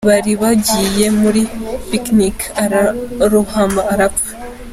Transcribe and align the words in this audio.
Bari 0.09 0.33
bagiye 0.41 1.05
muri 1.21 1.41
picnic 1.89 2.37
ararohama 2.63 3.81
arapfa. 3.93 4.31